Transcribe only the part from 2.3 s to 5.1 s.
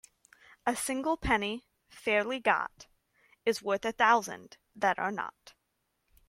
got is worth a thousand that